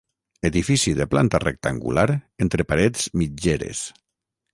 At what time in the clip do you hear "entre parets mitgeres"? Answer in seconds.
2.47-3.83